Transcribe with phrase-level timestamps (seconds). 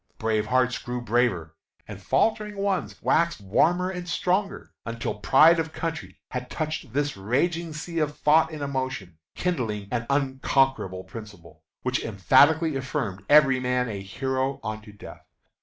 [0.17, 1.55] Brave hearts grew braver,
[1.87, 7.71] and faltering ones waxed warmer and stronger, until pride of country had touched this raging
[7.71, 14.01] sea of thought and emotion, kindling an unconquerable principle, which emphatically affirmed every man a
[14.01, 15.23] hero unto death.